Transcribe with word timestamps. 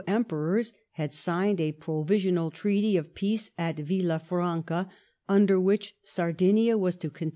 Emperors 0.07 0.73
had 0.93 1.13
signed 1.13 1.61
a 1.61 1.73
provisional 1.73 2.49
treaty 2.49 2.97
of 2.97 3.13
peace 3.13 3.51
at 3.55 3.75
Villafranoa^ 3.75 4.89
under 5.29 5.59
which 5.59 5.95
Sardinia 6.03 6.75
was 6.75 6.95
to 6.95 7.11
con? 7.11 7.29